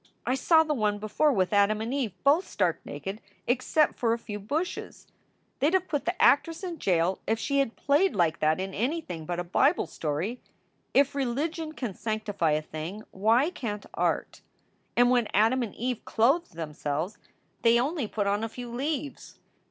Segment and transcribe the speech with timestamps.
[0.25, 4.17] I saw the one before with Adam and Eve both stark naked except for a
[4.17, 5.05] few bushes.
[5.59, 8.73] They d have put the actress in jail if she had played like that in
[8.73, 10.41] anything but a Bible story.
[10.91, 14.41] If religion can sanctify a thing, why can t art?
[14.97, 17.19] And when Adam and Eve clothed themselves
[17.61, 19.37] they only put on a few leaves.